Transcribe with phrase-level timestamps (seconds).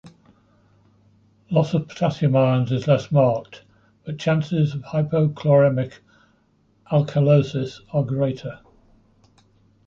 [1.51, 3.61] Loss of potassium ions is less marked
[4.03, 5.93] but chances of hypochloremic
[6.91, 8.61] alkalosis are greater.